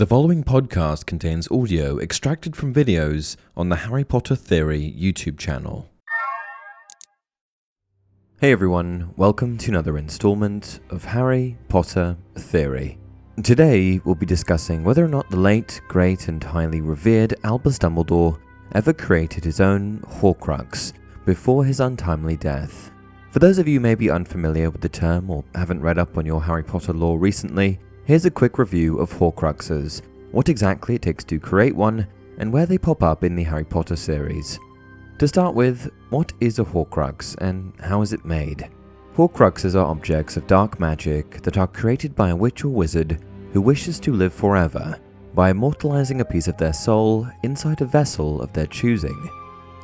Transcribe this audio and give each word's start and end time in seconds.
The 0.00 0.06
following 0.06 0.44
podcast 0.44 1.04
contains 1.04 1.46
audio 1.50 1.98
extracted 1.98 2.56
from 2.56 2.72
videos 2.72 3.36
on 3.54 3.68
the 3.68 3.76
Harry 3.76 4.02
Potter 4.02 4.34
Theory 4.34 4.94
YouTube 4.98 5.38
channel. 5.38 5.90
Hey 8.40 8.50
everyone, 8.50 9.12
welcome 9.18 9.58
to 9.58 9.70
another 9.70 9.98
installment 9.98 10.80
of 10.88 11.04
Harry 11.04 11.58
Potter 11.68 12.16
Theory. 12.34 12.98
Today 13.42 14.00
we'll 14.02 14.14
be 14.14 14.24
discussing 14.24 14.84
whether 14.84 15.04
or 15.04 15.08
not 15.08 15.28
the 15.28 15.36
late, 15.36 15.82
great, 15.86 16.28
and 16.28 16.42
highly 16.42 16.80
revered 16.80 17.34
Albus 17.44 17.78
Dumbledore 17.78 18.38
ever 18.72 18.94
created 18.94 19.44
his 19.44 19.60
own 19.60 19.98
Horcrux 20.08 20.94
before 21.26 21.62
his 21.62 21.78
untimely 21.78 22.38
death. 22.38 22.90
For 23.32 23.38
those 23.38 23.58
of 23.58 23.68
you 23.68 23.80
may 23.80 23.94
be 23.94 24.08
unfamiliar 24.08 24.70
with 24.70 24.80
the 24.80 24.88
term 24.88 25.28
or 25.28 25.44
haven't 25.54 25.82
read 25.82 25.98
up 25.98 26.16
on 26.16 26.24
your 26.24 26.42
Harry 26.42 26.64
Potter 26.64 26.94
lore 26.94 27.18
recently, 27.18 27.78
Here's 28.10 28.24
a 28.24 28.30
quick 28.32 28.58
review 28.58 28.98
of 28.98 29.12
Horcruxes, 29.12 30.02
what 30.32 30.48
exactly 30.48 30.96
it 30.96 31.02
takes 31.02 31.22
to 31.22 31.38
create 31.38 31.76
one, 31.76 32.08
and 32.38 32.52
where 32.52 32.66
they 32.66 32.76
pop 32.76 33.04
up 33.04 33.22
in 33.22 33.36
the 33.36 33.44
Harry 33.44 33.62
Potter 33.62 33.94
series. 33.94 34.58
To 35.20 35.28
start 35.28 35.54
with, 35.54 35.88
what 36.08 36.32
is 36.40 36.58
a 36.58 36.64
Horcrux 36.64 37.36
and 37.36 37.72
how 37.78 38.02
is 38.02 38.12
it 38.12 38.24
made? 38.24 38.68
Horcruxes 39.14 39.76
are 39.76 39.86
objects 39.86 40.36
of 40.36 40.48
dark 40.48 40.80
magic 40.80 41.40
that 41.42 41.56
are 41.56 41.68
created 41.68 42.16
by 42.16 42.30
a 42.30 42.36
witch 42.36 42.64
or 42.64 42.70
wizard 42.70 43.22
who 43.52 43.60
wishes 43.60 44.00
to 44.00 44.12
live 44.12 44.34
forever 44.34 44.98
by 45.32 45.50
immortalizing 45.50 46.20
a 46.20 46.24
piece 46.24 46.48
of 46.48 46.56
their 46.56 46.72
soul 46.72 47.28
inside 47.44 47.80
a 47.80 47.86
vessel 47.86 48.42
of 48.42 48.52
their 48.52 48.66
choosing. 48.66 49.30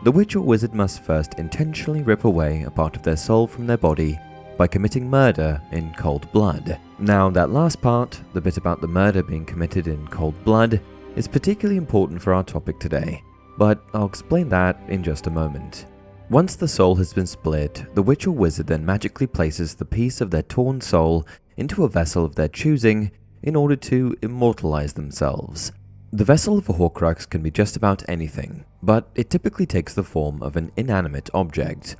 The 0.02 0.10
witch 0.10 0.34
or 0.34 0.40
wizard 0.40 0.74
must 0.74 1.04
first 1.04 1.34
intentionally 1.34 2.02
rip 2.02 2.24
away 2.24 2.64
a 2.64 2.72
part 2.72 2.96
of 2.96 3.04
their 3.04 3.16
soul 3.16 3.46
from 3.46 3.68
their 3.68 3.78
body 3.78 4.18
by 4.56 4.66
committing 4.66 5.08
murder 5.08 5.62
in 5.70 5.94
cold 5.94 6.28
blood. 6.32 6.80
Now, 6.98 7.28
that 7.30 7.50
last 7.50 7.82
part, 7.82 8.20
the 8.32 8.40
bit 8.40 8.56
about 8.56 8.80
the 8.80 8.88
murder 8.88 9.22
being 9.22 9.44
committed 9.44 9.86
in 9.86 10.08
cold 10.08 10.34
blood, 10.44 10.80
is 11.14 11.28
particularly 11.28 11.76
important 11.76 12.22
for 12.22 12.32
our 12.32 12.42
topic 12.42 12.78
today, 12.78 13.22
but 13.58 13.84
I'll 13.92 14.06
explain 14.06 14.48
that 14.50 14.80
in 14.88 15.02
just 15.02 15.26
a 15.26 15.30
moment. 15.30 15.86
Once 16.30 16.56
the 16.56 16.66
soul 16.66 16.94
has 16.96 17.12
been 17.12 17.26
split, 17.26 17.84
the 17.94 18.02
witch 18.02 18.26
or 18.26 18.32
wizard 18.32 18.66
then 18.66 18.84
magically 18.84 19.26
places 19.26 19.74
the 19.74 19.84
piece 19.84 20.20
of 20.20 20.30
their 20.30 20.42
torn 20.42 20.80
soul 20.80 21.26
into 21.56 21.84
a 21.84 21.88
vessel 21.88 22.24
of 22.24 22.34
their 22.34 22.48
choosing 22.48 23.10
in 23.42 23.54
order 23.54 23.76
to 23.76 24.16
immortalize 24.22 24.94
themselves. 24.94 25.72
The 26.12 26.24
vessel 26.24 26.56
of 26.56 26.68
a 26.68 26.72
Horcrux 26.72 27.28
can 27.28 27.42
be 27.42 27.50
just 27.50 27.76
about 27.76 28.08
anything, 28.08 28.64
but 28.82 29.08
it 29.14 29.28
typically 29.28 29.66
takes 29.66 29.92
the 29.92 30.02
form 30.02 30.42
of 30.42 30.56
an 30.56 30.72
inanimate 30.76 31.28
object. 31.34 31.96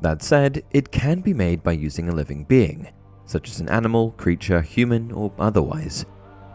That 0.00 0.22
said, 0.22 0.62
it 0.70 0.92
can 0.92 1.20
be 1.20 1.34
made 1.34 1.62
by 1.62 1.72
using 1.72 2.08
a 2.08 2.14
living 2.14 2.44
being, 2.44 2.88
such 3.26 3.50
as 3.50 3.60
an 3.60 3.68
animal, 3.68 4.12
creature, 4.12 4.62
human, 4.62 5.12
or 5.12 5.32
otherwise. 5.38 6.06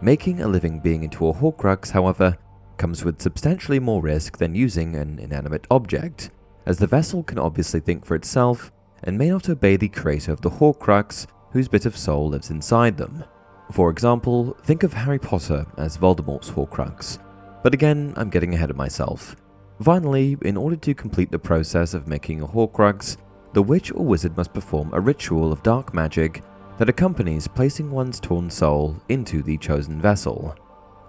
Making 0.02 0.42
a 0.42 0.48
living 0.48 0.80
being 0.80 1.04
into 1.04 1.28
a 1.28 1.34
Horcrux, 1.34 1.92
however, 1.92 2.38
comes 2.78 3.06
with 3.06 3.22
substantially 3.22 3.80
more 3.80 4.02
risk 4.02 4.38
than 4.38 4.56
using 4.56 4.96
an 4.96 5.20
inanimate 5.20 5.68
object, 5.70 6.32
as 6.66 6.80
the 6.80 6.88
vessel 6.88 7.22
can 7.22 7.38
obviously 7.38 7.80
think 7.80 8.06
for 8.06 8.16
itself 8.16 8.72
and 9.04 9.18
may 9.18 9.30
not 9.30 9.50
obey 9.50 9.78
the 9.78 9.88
creator 9.88 10.32
of 10.32 10.42
the 10.42 10.50
Horcrux 10.50 11.28
whose 11.52 11.68
bit 11.68 11.86
of 11.86 11.98
soul 11.98 12.30
lives 12.30 12.50
inside 12.50 12.98
them. 12.98 13.24
For 13.72 13.90
example, 13.90 14.58
think 14.64 14.84
of 14.84 14.94
Harry 14.94 15.20
Potter 15.20 15.66
as 15.78 15.98
Voldemort's 15.98 16.50
Horcrux. 16.50 17.20
But 17.64 17.74
again, 17.74 18.14
I'm 18.16 18.30
getting 18.30 18.54
ahead 18.54 18.70
of 18.70 18.76
myself. 18.76 19.36
Finally, 19.82 20.38
in 20.44 20.58
order 20.58 20.76
to 20.76 20.94
complete 20.94 21.32
the 21.32 21.40
process 21.40 21.94
of 21.94 22.08
making 22.08 22.42
a 22.42 22.48
Horcrux, 22.48 23.18
the 23.54 23.62
witch 23.62 23.92
or 23.92 24.06
wizard 24.06 24.38
must 24.38 24.54
perform 24.54 24.90
a 24.94 25.00
ritual 25.00 25.52
of 25.52 25.64
dark 25.64 25.94
magic 25.94 26.42
that 26.82 26.90
accompanies 26.90 27.48
placing 27.48 27.92
one's 27.92 28.20
torn 28.20 28.50
soul 28.50 29.00
into 29.08 29.44
the 29.44 29.56
chosen 29.60 30.02
vessel. 30.02 30.56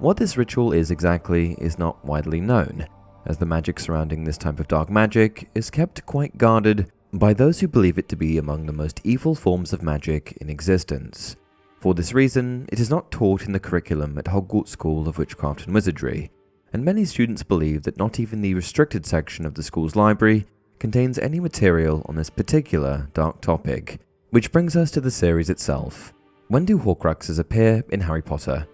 What 0.01 0.19
this 0.19 0.37
ritual 0.37 0.75
is 0.75 0.91
exactly 0.91 1.55
is 1.55 1.79
not 1.79 2.05
widely 2.05 2.43
known, 2.43 2.87
as 3.25 3.39
the 3.39 3.47
magic 3.47 3.81
surrounding 3.81 4.23
this 4.23 4.37
type 4.37 4.61
of 4.61 4.69
dark 4.69 4.91
magic 4.91 5.49
is 5.55 5.71
kept 5.71 6.05
quite 6.05 6.37
guarded 6.37 6.93
by 7.15 7.33
those 7.33 7.59
who 7.59 7.69
believe 7.69 7.97
it 7.97 8.07
to 8.11 8.17
be 8.17 8.37
among 8.37 8.67
the 8.67 8.73
most 8.75 9.01
evil 9.03 9.35
forms 9.35 9.73
of 9.73 9.83
magic 9.83 10.37
in 10.43 10.51
existence. 10.51 11.37
For 11.81 11.95
this 11.95 12.13
reason, 12.13 12.69
it 12.71 12.79
is 12.79 12.91
not 12.91 13.11
taught 13.11 13.47
in 13.47 13.53
the 13.53 13.59
curriculum 13.59 14.19
at 14.19 14.27
Hogwarts 14.27 14.69
School 14.69 15.09
of 15.09 15.17
Witchcraft 15.17 15.65
and 15.65 15.73
Wizardry, 15.73 16.31
and 16.75 16.85
many 16.85 17.07
students 17.07 17.43
believe 17.43 17.85
that 17.85 17.97
not 17.97 18.21
even 18.21 18.43
the 18.43 18.53
restricted 18.53 19.07
section 19.07 19.47
of 19.47 19.55
the 19.55 19.63
school's 19.63 19.97
library 19.97 20.47
contains 20.79 21.19
any 21.19 21.41
material 21.41 22.05
on 22.05 22.17
this 22.17 22.29
particular 22.29 23.09
dark 23.15 23.41
topic. 23.41 24.01
Which 24.33 24.51
brings 24.51 24.77
us 24.77 24.91
to 24.93 25.03
the 25.03 25.11
series 25.11 25.51
itself. 25.51 26.15
When 26.49 26.65
do 26.65 26.79
Horcruxes 26.79 27.39
appear 27.39 27.85
in 27.91 28.01
Harry 28.01 28.23
Potter? 28.23 28.67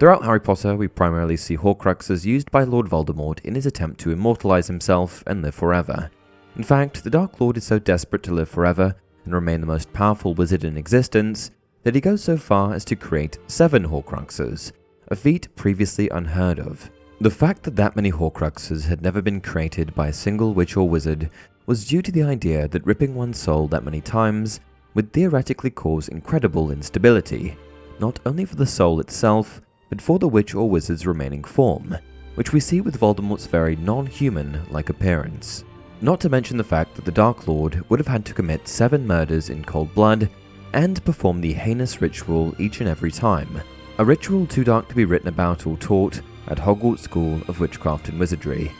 Throughout 0.00 0.24
Harry 0.24 0.40
Potter, 0.40 0.74
we 0.74 0.88
primarily 0.88 1.36
see 1.36 1.56
Horcruxes 1.56 2.24
used 2.24 2.50
by 2.50 2.64
Lord 2.64 2.88
Voldemort 2.88 3.38
in 3.44 3.54
his 3.54 3.66
attempt 3.66 4.00
to 4.00 4.10
immortalize 4.10 4.66
himself 4.66 5.22
and 5.28 5.42
live 5.42 5.54
forever. 5.54 6.10
In 6.56 6.64
fact, 6.64 7.04
the 7.04 7.10
Dark 7.10 7.40
Lord 7.40 7.56
is 7.56 7.62
so 7.62 7.78
desperate 7.78 8.24
to 8.24 8.34
live 8.34 8.48
forever 8.48 8.96
and 9.24 9.32
remain 9.32 9.60
the 9.60 9.68
most 9.68 9.92
powerful 9.92 10.34
wizard 10.34 10.64
in 10.64 10.76
existence 10.76 11.52
that 11.84 11.94
he 11.94 12.00
goes 12.00 12.24
so 12.24 12.36
far 12.36 12.74
as 12.74 12.84
to 12.86 12.96
create 12.96 13.38
seven 13.46 13.84
Horcruxes, 13.84 14.72
a 15.06 15.14
feat 15.14 15.54
previously 15.54 16.08
unheard 16.08 16.58
of. 16.58 16.90
The 17.20 17.30
fact 17.30 17.62
that 17.62 17.76
that 17.76 17.94
many 17.94 18.10
Horcruxes 18.10 18.88
had 18.88 19.02
never 19.02 19.22
been 19.22 19.40
created 19.40 19.94
by 19.94 20.08
a 20.08 20.12
single 20.12 20.52
witch 20.52 20.76
or 20.76 20.88
wizard 20.88 21.30
was 21.66 21.86
due 21.86 22.02
to 22.02 22.10
the 22.10 22.24
idea 22.24 22.66
that 22.66 22.84
ripping 22.84 23.14
one's 23.14 23.38
soul 23.38 23.68
that 23.68 23.84
many 23.84 24.00
times 24.00 24.58
would 24.96 25.12
theoretically 25.12 25.68
cause 25.70 26.08
incredible 26.08 26.70
instability, 26.70 27.54
not 28.00 28.18
only 28.24 28.46
for 28.46 28.56
the 28.56 28.66
soul 28.66 28.98
itself, 28.98 29.60
but 29.90 30.00
for 30.00 30.18
the 30.18 30.26
witch 30.26 30.54
or 30.54 30.68
wizard's 30.70 31.06
remaining 31.06 31.44
form, 31.44 31.96
which 32.34 32.54
we 32.54 32.58
see 32.58 32.80
with 32.80 32.98
Voldemort's 32.98 33.46
very 33.46 33.76
non 33.76 34.06
human 34.06 34.58
like 34.70 34.88
appearance. 34.88 35.64
Not 36.00 36.18
to 36.20 36.30
mention 36.30 36.56
the 36.56 36.64
fact 36.64 36.94
that 36.96 37.04
the 37.04 37.12
Dark 37.12 37.46
Lord 37.46 37.84
would 37.90 38.00
have 38.00 38.08
had 38.08 38.24
to 38.24 38.34
commit 38.34 38.66
seven 38.66 39.06
murders 39.06 39.50
in 39.50 39.64
cold 39.64 39.94
blood 39.94 40.30
and 40.72 41.04
perform 41.04 41.42
the 41.42 41.52
heinous 41.52 42.00
ritual 42.00 42.54
each 42.58 42.80
and 42.80 42.88
every 42.88 43.12
time, 43.12 43.60
a 43.98 44.04
ritual 44.04 44.46
too 44.46 44.64
dark 44.64 44.88
to 44.88 44.94
be 44.94 45.04
written 45.04 45.28
about 45.28 45.66
or 45.66 45.76
taught 45.76 46.22
at 46.48 46.58
Hogwarts 46.58 47.00
School 47.00 47.42
of 47.48 47.60
Witchcraft 47.60 48.08
and 48.08 48.18
Wizardry. 48.18 48.72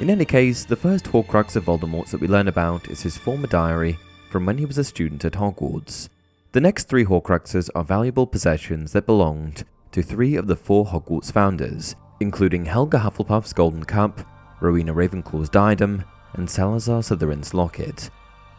In 0.00 0.10
any 0.10 0.24
case, 0.24 0.64
the 0.64 0.76
first 0.76 1.04
Horcrux 1.04 1.54
of 1.54 1.64
Voldemort's 1.64 2.10
that 2.10 2.20
we 2.20 2.26
learn 2.26 2.48
about 2.48 2.88
is 2.88 3.00
his 3.02 3.16
former 3.16 3.46
diary 3.46 3.96
from 4.32 4.46
when 4.46 4.56
he 4.56 4.64
was 4.64 4.78
a 4.78 4.84
student 4.84 5.26
at 5.26 5.34
Hogwarts. 5.34 6.08
The 6.52 6.60
next 6.60 6.88
three 6.88 7.04
Horcruxes 7.04 7.68
are 7.74 7.84
valuable 7.84 8.26
possessions 8.26 8.92
that 8.92 9.04
belonged 9.04 9.64
to 9.92 10.02
three 10.02 10.36
of 10.36 10.46
the 10.46 10.56
four 10.56 10.86
Hogwarts 10.86 11.30
founders, 11.30 11.94
including 12.18 12.64
Helga 12.64 12.98
Hufflepuff's 12.98 13.52
Golden 13.52 13.84
Cup, 13.84 14.26
Rowena 14.60 14.94
Ravenclaw's 14.94 15.50
Diadem, 15.50 16.04
and 16.32 16.48
Salazar 16.48 17.02
Slytherin's 17.02 17.52
Locket. 17.52 18.08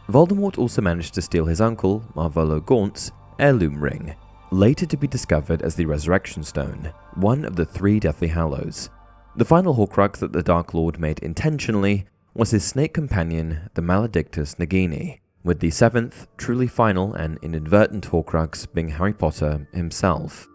Voldemort 0.08 0.58
also 0.58 0.80
managed 0.80 1.14
to 1.14 1.22
steal 1.22 1.46
his 1.46 1.60
uncle, 1.60 2.04
Marvolo 2.14 2.64
Gaunt's, 2.64 3.10
heirloom 3.40 3.82
ring, 3.82 4.14
later 4.52 4.86
to 4.86 4.96
be 4.96 5.08
discovered 5.08 5.60
as 5.62 5.74
the 5.74 5.86
Resurrection 5.86 6.44
Stone, 6.44 6.92
one 7.14 7.44
of 7.44 7.56
the 7.56 7.64
three 7.64 7.98
Deathly 7.98 8.28
Hallows. 8.28 8.90
The 9.34 9.44
final 9.44 9.74
Horcrux 9.74 10.18
that 10.18 10.32
the 10.32 10.42
Dark 10.42 10.72
Lord 10.72 11.00
made 11.00 11.18
intentionally 11.18 12.06
was 12.32 12.52
his 12.52 12.64
snake 12.64 12.94
companion, 12.94 13.70
the 13.74 13.82
Maledictus 13.82 14.54
Nagini, 14.56 15.18
with 15.44 15.60
the 15.60 15.70
seventh, 15.70 16.26
truly 16.36 16.66
final 16.66 17.14
and 17.14 17.38
inadvertent 17.42 18.08
Horcrux 18.08 18.66
being 18.72 18.88
Harry 18.88 19.12
Potter 19.12 19.68
himself. 19.72 20.48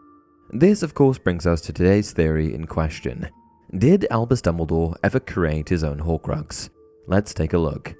This, 0.52 0.82
of 0.82 0.96
course, 0.96 1.20
brings 1.20 1.46
us 1.46 1.62
to 1.62 1.74
today's 1.74 2.12
theory 2.12 2.54
in 2.54 2.66
question. 2.66 3.30
Did 3.78 4.08
Albus 4.10 4.42
Dumbledore 4.42 4.96
ever 5.04 5.20
create 5.20 5.70
his 5.70 5.84
own 5.84 6.00
Horcrux? 6.00 6.72
Let's 7.06 7.36
take 7.36 7.54
a 7.54 7.58
look. 7.60 7.96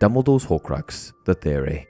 Dumbledore's 0.00 0.44
Horcrux, 0.44 1.12
the 1.26 1.34
theory. 1.34 1.86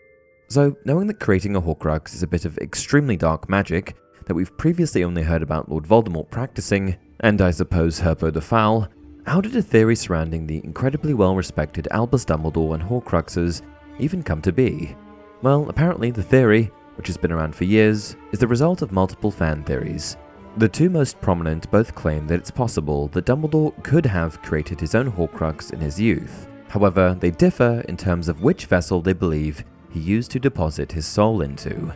So, 0.48 0.76
knowing 0.84 1.06
that 1.06 1.18
creating 1.18 1.56
a 1.56 1.62
Horcrux 1.62 2.14
is 2.14 2.22
a 2.22 2.26
bit 2.26 2.44
of 2.44 2.58
extremely 2.58 3.16
dark 3.16 3.48
magic 3.48 3.96
that 4.26 4.34
we've 4.34 4.56
previously 4.58 5.02
only 5.02 5.22
heard 5.22 5.42
about 5.42 5.70
Lord 5.70 5.84
Voldemort 5.84 6.30
practicing, 6.30 6.98
and 7.20 7.40
I 7.40 7.52
suppose 7.52 8.00
Herpo 8.00 8.30
the 8.30 8.42
Foul, 8.42 8.88
how 9.24 9.40
did 9.40 9.56
a 9.56 9.62
theory 9.62 9.96
surrounding 9.96 10.46
the 10.46 10.62
incredibly 10.62 11.14
well 11.14 11.34
respected 11.34 11.88
Albus 11.90 12.26
Dumbledore 12.26 12.74
and 12.74 12.82
Horcruxes 12.82 13.62
even 13.98 14.22
come 14.22 14.42
to 14.42 14.52
be? 14.52 14.96
Well, 15.42 15.68
apparently 15.68 16.10
the 16.10 16.22
theory, 16.22 16.70
which 16.96 17.06
has 17.08 17.16
been 17.16 17.32
around 17.32 17.54
for 17.54 17.64
years, 17.64 18.16
is 18.32 18.38
the 18.38 18.46
result 18.46 18.82
of 18.82 18.92
multiple 18.92 19.30
fan 19.30 19.64
theories. 19.64 20.16
The 20.58 20.68
two 20.68 20.90
most 20.90 21.20
prominent 21.20 21.70
both 21.70 21.94
claim 21.94 22.26
that 22.26 22.38
it's 22.38 22.50
possible 22.50 23.08
that 23.08 23.24
Dumbledore 23.24 23.82
could 23.82 24.04
have 24.04 24.42
created 24.42 24.78
his 24.78 24.94
own 24.94 25.10
Horcrux 25.10 25.72
in 25.72 25.80
his 25.80 25.98
youth. 25.98 26.46
However, 26.68 27.16
they 27.18 27.30
differ 27.30 27.82
in 27.88 27.96
terms 27.96 28.28
of 28.28 28.42
which 28.42 28.66
vessel 28.66 29.00
they 29.00 29.14
believe 29.14 29.64
he 29.90 30.00
used 30.00 30.30
to 30.32 30.38
deposit 30.38 30.92
his 30.92 31.06
soul 31.06 31.42
into. 31.42 31.94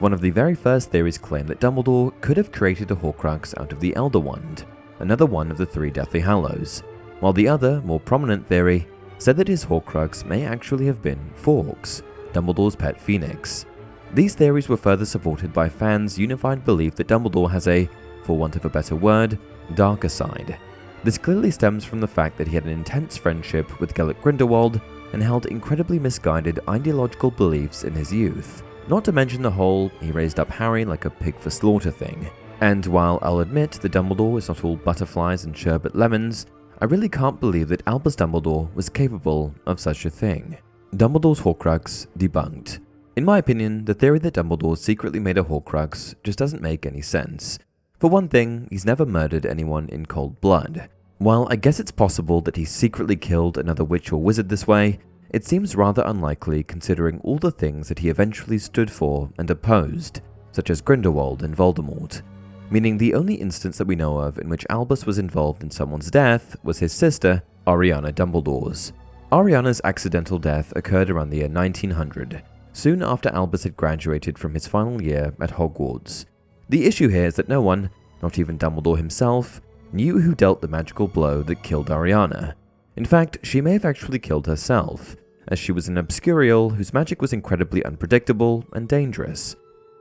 One 0.00 0.12
of 0.12 0.20
the 0.20 0.30
very 0.30 0.54
first 0.54 0.90
theories 0.90 1.18
claimed 1.18 1.48
that 1.48 1.60
Dumbledore 1.60 2.12
could 2.20 2.36
have 2.36 2.52
created 2.52 2.90
a 2.90 2.96
Horcrux 2.96 3.56
out 3.60 3.72
of 3.72 3.80
the 3.80 3.94
Elder 3.94 4.18
Wand, 4.18 4.64
another 4.98 5.26
one 5.26 5.50
of 5.50 5.58
the 5.58 5.66
three 5.66 5.90
Deathly 5.90 6.20
Hallows, 6.20 6.82
while 7.20 7.32
the 7.32 7.46
other, 7.46 7.80
more 7.82 8.00
prominent 8.00 8.46
theory 8.48 8.88
said 9.22 9.36
that 9.36 9.46
his 9.46 9.64
Horcrux 9.64 10.24
may 10.24 10.44
actually 10.44 10.86
have 10.86 11.00
been 11.00 11.30
Fawkes, 11.36 12.02
Dumbledore's 12.32 12.74
pet 12.74 13.00
phoenix. 13.00 13.66
These 14.14 14.34
theories 14.34 14.68
were 14.68 14.76
further 14.76 15.04
supported 15.04 15.52
by 15.52 15.68
fans' 15.68 16.18
unified 16.18 16.64
belief 16.64 16.96
that 16.96 17.06
Dumbledore 17.06 17.50
has 17.52 17.68
a 17.68 17.88
for 18.24 18.36
want 18.36 18.56
of 18.56 18.64
a 18.64 18.70
better 18.70 18.96
word, 18.96 19.38
darker 19.76 20.08
side. 20.08 20.58
This 21.04 21.18
clearly 21.18 21.52
stems 21.52 21.84
from 21.84 22.00
the 22.00 22.08
fact 22.08 22.36
that 22.36 22.48
he 22.48 22.56
had 22.56 22.64
an 22.64 22.70
intense 22.70 23.16
friendship 23.16 23.78
with 23.78 23.94
Gellert 23.94 24.20
Grindelwald 24.20 24.80
and 25.12 25.22
held 25.22 25.46
incredibly 25.46 26.00
misguided 26.00 26.58
ideological 26.68 27.30
beliefs 27.30 27.84
in 27.84 27.92
his 27.92 28.12
youth. 28.12 28.64
Not 28.88 29.04
to 29.04 29.12
mention 29.12 29.40
the 29.40 29.50
whole 29.50 29.90
he 30.00 30.10
raised 30.10 30.40
up 30.40 30.50
Harry 30.50 30.84
like 30.84 31.04
a 31.04 31.10
pig 31.10 31.38
for 31.38 31.50
slaughter 31.50 31.92
thing. 31.92 32.28
And 32.60 32.84
while 32.86 33.20
I'll 33.22 33.40
admit 33.40 33.72
the 33.72 33.88
Dumbledore 33.88 34.38
is 34.38 34.48
not 34.48 34.64
all 34.64 34.76
butterflies 34.76 35.44
and 35.44 35.56
sherbet 35.56 35.94
lemons, 35.94 36.46
I 36.82 36.86
really 36.86 37.08
can't 37.08 37.38
believe 37.38 37.68
that 37.68 37.86
Albus 37.86 38.16
Dumbledore 38.16 38.74
was 38.74 38.88
capable 38.88 39.54
of 39.66 39.78
such 39.78 40.04
a 40.04 40.10
thing. 40.10 40.58
Dumbledore's 40.96 41.38
Horcrux 41.38 42.08
debunked. 42.18 42.80
In 43.14 43.24
my 43.24 43.38
opinion, 43.38 43.84
the 43.84 43.94
theory 43.94 44.18
that 44.18 44.34
Dumbledore 44.34 44.76
secretly 44.76 45.20
made 45.20 45.38
a 45.38 45.44
Horcrux 45.44 46.16
just 46.24 46.40
doesn't 46.40 46.60
make 46.60 46.84
any 46.84 47.00
sense. 47.00 47.60
For 48.00 48.10
one 48.10 48.26
thing, 48.28 48.66
he's 48.68 48.84
never 48.84 49.06
murdered 49.06 49.46
anyone 49.46 49.88
in 49.90 50.06
cold 50.06 50.40
blood. 50.40 50.88
While 51.18 51.46
I 51.52 51.54
guess 51.54 51.78
it's 51.78 51.92
possible 51.92 52.40
that 52.40 52.56
he 52.56 52.64
secretly 52.64 53.14
killed 53.14 53.58
another 53.58 53.84
witch 53.84 54.10
or 54.10 54.20
wizard 54.20 54.48
this 54.48 54.66
way, 54.66 54.98
it 55.30 55.44
seems 55.44 55.76
rather 55.76 56.02
unlikely 56.04 56.64
considering 56.64 57.20
all 57.20 57.38
the 57.38 57.52
things 57.52 57.88
that 57.90 58.00
he 58.00 58.08
eventually 58.08 58.58
stood 58.58 58.90
for 58.90 59.30
and 59.38 59.48
opposed, 59.48 60.20
such 60.50 60.68
as 60.68 60.80
Grindelwald 60.80 61.44
and 61.44 61.56
Voldemort. 61.56 62.22
Meaning 62.72 62.96
the 62.96 63.12
only 63.12 63.34
instance 63.34 63.76
that 63.76 63.86
we 63.86 63.96
know 63.96 64.16
of 64.16 64.38
in 64.38 64.48
which 64.48 64.64
Albus 64.70 65.04
was 65.04 65.18
involved 65.18 65.62
in 65.62 65.70
someone's 65.70 66.10
death 66.10 66.56
was 66.62 66.78
his 66.78 66.90
sister, 66.90 67.42
Ariana 67.66 68.14
Dumbledore's. 68.14 68.94
Ariana's 69.30 69.82
accidental 69.84 70.38
death 70.38 70.72
occurred 70.74 71.10
around 71.10 71.28
the 71.28 71.36
year 71.36 71.50
1900, 71.50 72.42
soon 72.72 73.02
after 73.02 73.28
Albus 73.28 73.64
had 73.64 73.76
graduated 73.76 74.38
from 74.38 74.54
his 74.54 74.66
final 74.66 75.02
year 75.02 75.34
at 75.38 75.50
Hogwarts. 75.50 76.24
The 76.70 76.86
issue 76.86 77.08
here 77.08 77.26
is 77.26 77.36
that 77.36 77.50
no 77.50 77.60
one, 77.60 77.90
not 78.22 78.38
even 78.38 78.56
Dumbledore 78.56 78.96
himself, 78.96 79.60
knew 79.92 80.18
who 80.18 80.34
dealt 80.34 80.62
the 80.62 80.68
magical 80.68 81.08
blow 81.08 81.42
that 81.42 81.62
killed 81.62 81.88
Ariana. 81.90 82.54
In 82.96 83.04
fact, 83.04 83.36
she 83.42 83.60
may 83.60 83.74
have 83.74 83.84
actually 83.84 84.18
killed 84.18 84.46
herself, 84.46 85.14
as 85.48 85.58
she 85.58 85.72
was 85.72 85.88
an 85.88 85.98
Obscurial 85.98 86.74
whose 86.74 86.94
magic 86.94 87.20
was 87.20 87.34
incredibly 87.34 87.84
unpredictable 87.84 88.64
and 88.72 88.88
dangerous. 88.88 89.56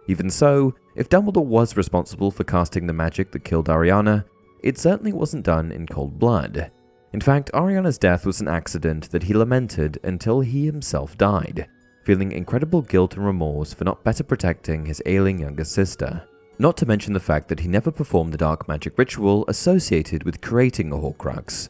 Even 0.08 0.30
so, 0.30 0.74
if 0.96 1.10
Dumbledore 1.10 1.46
was 1.46 1.78
responsible 1.78 2.32
for 2.32 2.44
casting 2.44 2.88
the 2.88 2.94
magic 2.94 3.32
that 3.32 3.44
killed 3.44 3.68
Ariana, 3.68 4.26
it 4.64 4.78
certainly 4.78 5.14
wasn't 5.14 5.46
done 5.46 5.72
in 5.72 5.88
cold 5.88 6.20
blood. 6.20 6.72
In 7.14 7.22
fact, 7.22 7.52
Ariana's 7.54 7.98
death 7.98 8.26
was 8.26 8.42
an 8.42 8.48
accident 8.48 9.12
that 9.12 9.24
he 9.24 9.34
lamented 9.34 10.00
until 10.04 10.42
he 10.42 10.66
himself 10.66 11.18
died, 11.18 11.68
feeling 12.04 12.32
incredible 12.32 12.82
guilt 12.82 13.16
and 13.16 13.26
remorse 13.26 13.74
for 13.74 13.84
not 13.84 14.04
better 14.04 14.24
protecting 14.24 14.86
his 14.86 15.02
ailing 15.06 15.40
younger 15.40 15.66
sister. 15.66 16.24
Not 16.60 16.78
to 16.78 16.86
mention 16.86 17.14
the 17.14 17.20
fact 17.20 17.48
that 17.50 17.60
he 17.60 17.68
never 17.68 17.92
performed 17.92 18.34
the 18.34 18.38
dark 18.38 18.68
magic 18.68 18.98
ritual 18.98 19.46
associated 19.48 20.24
with 20.24 20.42
creating 20.42 20.92
a 20.92 20.96
Horcrux. 20.96 21.70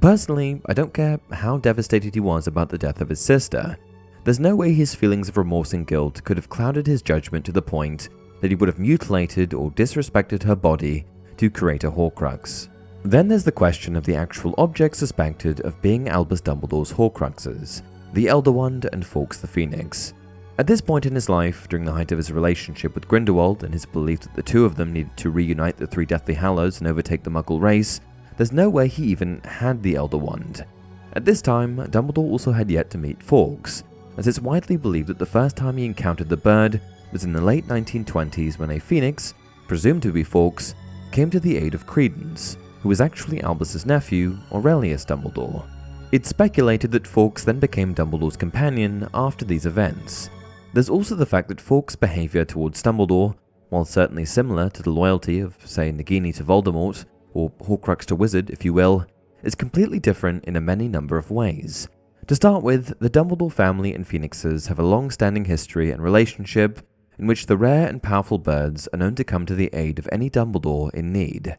Personally, 0.00 0.60
I 0.66 0.72
don't 0.72 0.94
care 0.94 1.20
how 1.30 1.58
devastated 1.58 2.14
he 2.14 2.20
was 2.20 2.46
about 2.46 2.68
the 2.68 2.78
death 2.78 3.00
of 3.00 3.08
his 3.08 3.20
sister. 3.20 3.76
There's 4.24 4.40
no 4.40 4.56
way 4.56 4.72
his 4.72 4.94
feelings 4.94 5.28
of 5.28 5.36
remorse 5.36 5.72
and 5.72 5.86
guilt 5.86 6.22
could 6.24 6.36
have 6.36 6.48
clouded 6.48 6.86
his 6.86 7.02
judgment 7.02 7.44
to 7.46 7.52
the 7.52 7.62
point 7.62 8.08
that 8.40 8.50
he 8.50 8.54
would 8.54 8.68
have 8.68 8.78
mutilated 8.78 9.54
or 9.54 9.70
disrespected 9.72 10.42
her 10.42 10.56
body 10.56 11.04
to 11.36 11.50
create 11.50 11.84
a 11.84 11.90
Horcrux. 11.90 12.68
Then 13.02 13.28
there's 13.28 13.44
the 13.44 13.52
question 13.52 13.96
of 13.96 14.04
the 14.04 14.14
actual 14.14 14.54
objects 14.58 14.98
suspected 14.98 15.60
of 15.60 15.80
being 15.80 16.08
Albus 16.08 16.42
Dumbledore's 16.42 16.92
Horcruxes, 16.92 17.82
the 18.12 18.28
Elder 18.28 18.52
Wand 18.52 18.88
and 18.92 19.06
Fawkes 19.06 19.38
the 19.38 19.46
Phoenix. 19.46 20.12
At 20.58 20.66
this 20.66 20.82
point 20.82 21.06
in 21.06 21.14
his 21.14 21.30
life, 21.30 21.66
during 21.70 21.86
the 21.86 21.92
height 21.92 22.12
of 22.12 22.18
his 22.18 22.30
relationship 22.30 22.94
with 22.94 23.08
Grindelwald 23.08 23.64
and 23.64 23.72
his 23.72 23.86
belief 23.86 24.20
that 24.20 24.34
the 24.34 24.42
two 24.42 24.66
of 24.66 24.76
them 24.76 24.92
needed 24.92 25.16
to 25.16 25.30
reunite 25.30 25.78
the 25.78 25.86
three 25.86 26.04
Deathly 26.04 26.34
Hallows 26.34 26.80
and 26.80 26.88
overtake 26.88 27.22
the 27.22 27.30
Muggle 27.30 27.60
race, 27.60 28.02
there's 28.36 28.52
no 28.52 28.68
way 28.68 28.86
he 28.86 29.04
even 29.04 29.40
had 29.40 29.82
the 29.82 29.94
Elder 29.94 30.18
Wand. 30.18 30.66
At 31.14 31.24
this 31.24 31.40
time, 31.40 31.76
Dumbledore 31.76 32.30
also 32.30 32.52
had 32.52 32.70
yet 32.70 32.90
to 32.90 32.98
meet 32.98 33.22
Fawkes, 33.22 33.84
as 34.18 34.26
it's 34.26 34.40
widely 34.40 34.76
believed 34.76 35.08
that 35.08 35.18
the 35.18 35.24
first 35.24 35.56
time 35.56 35.78
he 35.78 35.86
encountered 35.86 36.28
the 36.28 36.36
bird 36.36 36.80
was 37.12 37.24
in 37.24 37.32
the 37.32 37.40
late 37.40 37.66
1920s 37.66 38.58
when 38.58 38.70
a 38.70 38.78
phoenix, 38.78 39.34
presumed 39.66 40.02
to 40.02 40.12
be 40.12 40.22
Fawkes, 40.22 40.74
came 41.12 41.30
to 41.30 41.40
the 41.40 41.56
aid 41.56 41.74
of 41.74 41.86
Credence, 41.86 42.56
who 42.82 42.88
was 42.88 43.00
actually 43.00 43.42
Albus's 43.42 43.86
nephew, 43.86 44.36
Aurelius 44.52 45.04
Dumbledore. 45.04 45.64
It's 46.12 46.28
speculated 46.28 46.90
that 46.92 47.06
Fawkes 47.06 47.44
then 47.44 47.60
became 47.60 47.94
Dumbledore's 47.94 48.36
companion 48.36 49.08
after 49.14 49.44
these 49.44 49.66
events. 49.66 50.30
There's 50.72 50.90
also 50.90 51.14
the 51.14 51.26
fact 51.26 51.48
that 51.48 51.60
Fawkes' 51.60 51.96
behaviour 51.96 52.44
towards 52.44 52.82
Dumbledore, 52.82 53.34
while 53.68 53.84
certainly 53.84 54.24
similar 54.24 54.68
to 54.70 54.82
the 54.82 54.90
loyalty 54.90 55.40
of, 55.40 55.56
say, 55.64 55.92
Nagini 55.92 56.34
to 56.36 56.44
Voldemort, 56.44 57.04
or 57.32 57.50
Horcrux 57.50 58.04
to 58.06 58.16
Wizard, 58.16 58.50
if 58.50 58.64
you 58.64 58.72
will, 58.72 59.06
is 59.42 59.54
completely 59.54 59.98
different 59.98 60.44
in 60.44 60.56
a 60.56 60.60
many 60.60 60.88
number 60.88 61.16
of 61.16 61.30
ways. 61.30 61.88
To 62.26 62.34
start 62.34 62.62
with, 62.62 62.98
the 63.00 63.10
Dumbledore 63.10 63.52
family 63.52 63.94
and 63.94 64.06
Phoenixes 64.06 64.66
have 64.66 64.78
a 64.78 64.84
long 64.84 65.10
standing 65.10 65.44
history 65.44 65.90
and 65.90 66.02
relationship 66.02 66.80
in 67.20 67.26
which 67.26 67.46
the 67.46 67.56
rare 67.56 67.86
and 67.86 68.02
powerful 68.02 68.38
birds 68.38 68.88
are 68.92 68.96
known 68.96 69.14
to 69.14 69.24
come 69.24 69.44
to 69.44 69.54
the 69.54 69.70
aid 69.74 69.98
of 69.98 70.08
any 70.10 70.30
Dumbledore 70.30 70.92
in 70.94 71.12
need. 71.12 71.56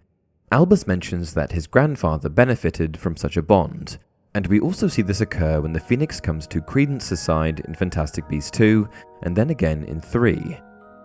Albus 0.52 0.88
mentions 0.88 1.34
that 1.36 1.52
his 1.52 1.68
grandfather 1.68 2.30
benefited 2.30 2.98
from 2.98 3.16
such 3.16 3.38
a 3.38 3.44
bond, 3.44 4.00
and 4.34 4.48
we 4.48 4.60
also 4.60 4.88
see 4.88 5.04
this 5.04 5.22
occur 5.22 5.62
when 5.62 5.72
the 5.72 5.80
Phoenix 5.80 6.20
comes 6.20 6.48
to 6.48 6.62
Credence's 6.62 7.20
side 7.20 7.60
in 7.62 7.76
Fantastic 7.76 8.28
Beasts 8.28 8.50
2, 8.52 8.90
and 9.22 9.36
then 9.36 9.52
again 9.52 9.84
in 9.84 10.02
3. 10.02 10.60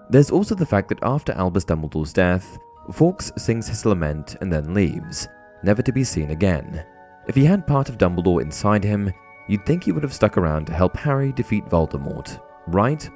There's 0.09 0.31
also 0.31 0.55
the 0.55 0.65
fact 0.65 0.89
that 0.89 1.03
after 1.03 1.33
Albus 1.35 1.65
Dumbledore's 1.65 2.13
death, 2.13 2.59
Fawkes 2.93 3.33
sings 3.37 3.69
his 3.69 3.85
lament 3.85 4.37
and 4.41 4.51
then 4.51 4.73
leaves, 4.73 5.29
never 5.65 5.83
to 5.83 5.93
be 5.93 6.03
seen 6.03 6.31
again. 6.31 6.85
If 7.29 7.35
he 7.35 7.45
had 7.45 7.67
part 7.67 7.89
of 7.89 7.99
Dumbledore 7.99 8.41
inside 8.41 8.85
him, 8.85 9.13
you'd 9.49 9.67
think 9.67 9.85
he 9.85 9.93
would 9.93 10.05
have 10.05 10.15
stuck 10.15 10.39
around 10.39 10.67
to 10.67 10.73
help 10.73 10.97
Harry 10.97 11.33
defeat 11.33 11.67
Voldemort, 11.67 12.41
right? 12.69 13.09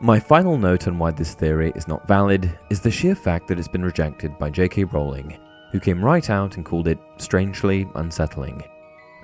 My 0.00 0.18
final 0.18 0.58
note 0.58 0.86
on 0.88 0.98
why 0.98 1.12
this 1.12 1.34
theory 1.34 1.72
is 1.74 1.88
not 1.88 2.06
valid 2.06 2.58
is 2.68 2.80
the 2.80 2.90
sheer 2.90 3.14
fact 3.14 3.48
that 3.48 3.58
it's 3.58 3.68
been 3.68 3.84
rejected 3.84 4.38
by 4.38 4.50
J.K. 4.50 4.84
Rowling, 4.84 5.38
who 5.72 5.80
came 5.80 6.04
right 6.04 6.28
out 6.28 6.56
and 6.56 6.64
called 6.64 6.88
it 6.88 6.98
strangely 7.16 7.88
unsettling. 7.94 8.62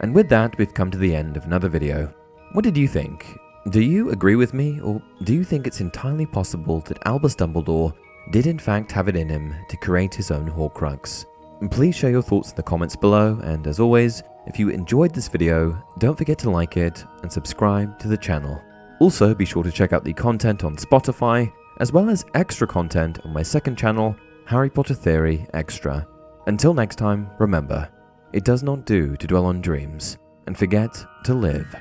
And 0.01 0.15
with 0.15 0.29
that, 0.31 0.57
we've 0.57 0.73
come 0.73 0.91
to 0.91 0.99
the 0.99 1.15
end 1.15 1.37
of 1.37 1.45
another 1.45 1.69
video. 1.69 2.13
What 2.53 2.65
did 2.65 2.77
you 2.77 2.89
think? 2.89 3.27
Do 3.71 3.83
you 3.83 4.11
agree 4.11 4.37
with 4.37 4.55
me, 4.55 4.81
or 4.81 5.03
do 5.25 5.35
you 5.35 5.45
think 5.45 5.67
it's 5.67 5.81
entirely 5.81 6.25
possible 6.25 6.81
that 6.81 7.07
Albus 7.07 7.35
Dumbledore 7.35 7.93
did 8.31 8.47
in 8.47 8.59
fact 8.59 8.93
have 8.93 9.09
it 9.09 9.17
in 9.17 9.29
him 9.29 9.55
to 9.69 9.77
create 9.77 10.15
his 10.15 10.31
own 10.31 10.49
Horcrux? 10.49 11.27
Please 11.71 11.95
share 11.95 12.11
your 12.11 12.23
thoughts 12.23 12.51
in 12.51 12.57
the 12.57 12.63
comments 12.63 12.97
below, 12.97 13.39
and 13.43 13.67
as 13.67 13.81
always, 13.81 14.23
if 14.47 14.59
you 14.59 14.71
enjoyed 14.71 15.15
this 15.15 15.29
video, 15.29 15.77
don't 15.99 16.17
forget 16.17 16.39
to 16.39 16.51
like 16.51 16.79
it 16.79 17.05
and 17.23 17.31
subscribe 17.31 17.99
to 17.99 18.09
the 18.09 18.17
channel. 18.17 18.63
Also, 19.01 19.35
be 19.35 19.47
sure 19.47 19.63
to 19.63 19.73
check 19.73 19.95
out 19.95 20.05
the 20.05 20.13
content 20.13 20.63
on 20.63 20.77
Spotify, 20.77 21.51
as 21.79 21.91
well 21.91 22.11
as 22.11 22.27
extra 22.35 22.67
content 22.67 23.19
on 23.25 23.33
my 23.33 23.43
second 23.43 23.77
channel, 23.77 24.15
Harry 24.45 24.69
Potter 24.69 24.93
Theory 24.93 25.47
Extra. 25.55 26.07
Until 26.47 26.75
next 26.75 26.97
time, 26.97 27.31
remember, 27.39 27.89
it 28.35 28.45
does 28.45 28.63
not 28.63 28.85
do 28.85 29.17
to 29.17 29.27
dwell 29.27 29.47
on 29.47 29.63
dreams 29.63 30.19
and 30.47 30.57
forget 30.57 31.03
to 31.25 31.33
live. 31.33 31.75